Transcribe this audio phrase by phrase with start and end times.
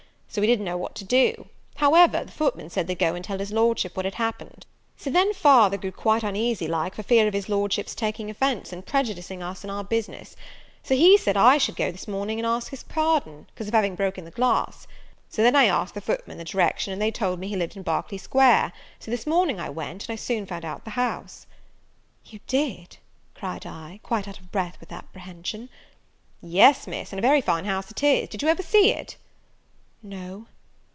[0.33, 3.37] So we didn't know what to do; however, the footmen said they'd go and tell
[3.39, 4.65] his Lordship what had happened.
[4.95, 8.85] So then father grew quite uneasy like, for fear of his Lordship's taking offence, and
[8.85, 10.37] prejudicing us in our business;
[10.83, 13.93] so he said I should go this morning and ask his pardon, cause of having
[13.93, 14.87] broke the glass.
[15.27, 17.83] So then I asked the footmen the direction, and they told me he lived in
[17.83, 21.45] Berkeley square; so this morning I went, and I soon found out the house."
[22.23, 22.99] "You did!"
[23.35, 25.67] cried I, quite out of breath with apprehension.
[26.41, 28.29] "Yes, Miss, and a very fine house it is.
[28.29, 29.17] Did you ever see it?"
[30.03, 30.47] "No."